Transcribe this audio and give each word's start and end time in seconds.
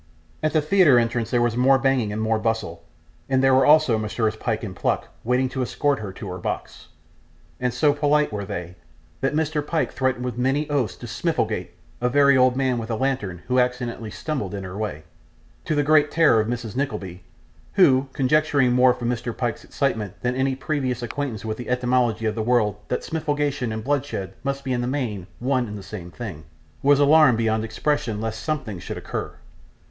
At 0.41 0.53
the 0.53 0.63
theatre 0.63 0.97
entrance 0.97 1.29
there 1.29 1.43
was 1.43 1.55
more 1.55 1.77
banging 1.77 2.11
and 2.11 2.19
more 2.19 2.39
bustle, 2.39 2.83
and 3.29 3.43
there 3.43 3.53
were 3.53 3.67
also 3.67 3.99
Messrs 3.99 4.35
Pyke 4.35 4.63
and 4.63 4.75
Pluck 4.75 5.09
waiting 5.23 5.47
to 5.49 5.61
escort 5.61 5.99
her 5.99 6.11
to 6.13 6.27
her 6.31 6.39
box; 6.39 6.87
and 7.59 7.71
so 7.71 7.93
polite 7.93 8.31
were 8.33 8.43
they, 8.43 8.73
that 9.19 9.35
Mr. 9.35 9.63
Pyke 9.63 9.91
threatened 9.91 10.25
with 10.25 10.39
many 10.39 10.67
oaths 10.71 10.95
to 10.95 11.05
'smifligate' 11.05 11.75
a 12.01 12.09
very 12.09 12.35
old 12.35 12.55
man 12.55 12.79
with 12.79 12.89
a 12.89 12.95
lantern 12.95 13.43
who 13.47 13.59
accidentally 13.59 14.09
stumbled 14.09 14.55
in 14.55 14.63
her 14.63 14.75
way 14.75 15.03
to 15.65 15.75
the 15.75 15.83
great 15.83 16.09
terror 16.09 16.39
of 16.41 16.47
Mrs. 16.47 16.75
Nickleby, 16.75 17.21
who, 17.73 18.07
conjecturing 18.11 18.71
more 18.71 18.95
from 18.95 19.07
Mr. 19.07 19.37
Pyke's 19.37 19.63
excitement 19.63 20.15
than 20.23 20.33
any 20.35 20.55
previous 20.55 21.03
acquaintance 21.03 21.45
with 21.45 21.57
the 21.57 21.69
etymology 21.69 22.25
of 22.25 22.33
the 22.33 22.41
word 22.41 22.73
that 22.87 23.01
smifligation 23.03 23.71
and 23.71 23.83
bloodshed 23.83 24.33
must 24.43 24.63
be 24.63 24.73
in 24.73 24.81
the 24.81 24.87
main 24.87 25.27
one 25.37 25.67
and 25.67 25.77
the 25.77 25.83
same 25.83 26.09
thing, 26.09 26.45
was 26.81 26.99
alarmed 26.99 27.37
beyond 27.37 27.63
expression, 27.63 28.19
lest 28.19 28.41
something 28.41 28.79
should 28.79 28.97
occur. 28.97 29.31